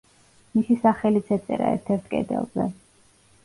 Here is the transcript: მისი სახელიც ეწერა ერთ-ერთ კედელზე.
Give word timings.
მისი 0.55 0.77
სახელიც 0.85 1.31
ეწერა 1.37 1.69
ერთ-ერთ 1.77 2.11
კედელზე. 2.17 2.69